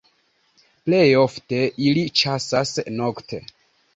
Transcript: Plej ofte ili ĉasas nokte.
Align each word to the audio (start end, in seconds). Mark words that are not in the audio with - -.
Plej 0.89 1.01
ofte 1.25 1.59
ili 1.89 2.05
ĉasas 2.21 2.73
nokte. 2.97 3.45